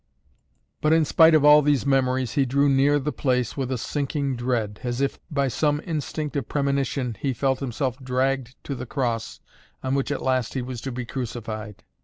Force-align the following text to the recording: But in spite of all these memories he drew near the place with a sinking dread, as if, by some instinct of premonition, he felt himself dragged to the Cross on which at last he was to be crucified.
But 0.81 0.93
in 0.93 1.05
spite 1.05 1.35
of 1.35 1.45
all 1.45 1.61
these 1.61 1.85
memories 1.85 2.31
he 2.31 2.43
drew 2.43 2.67
near 2.69 2.97
the 2.97 3.11
place 3.11 3.55
with 3.55 3.71
a 3.71 3.77
sinking 3.77 4.35
dread, 4.35 4.79
as 4.81 4.99
if, 4.99 5.19
by 5.29 5.47
some 5.47 5.79
instinct 5.85 6.35
of 6.35 6.49
premonition, 6.49 7.15
he 7.19 7.33
felt 7.33 7.59
himself 7.59 7.99
dragged 7.99 8.55
to 8.63 8.73
the 8.73 8.87
Cross 8.87 9.41
on 9.83 9.93
which 9.93 10.09
at 10.11 10.23
last 10.23 10.55
he 10.55 10.61
was 10.63 10.81
to 10.81 10.91
be 10.91 11.05
crucified. 11.05 11.83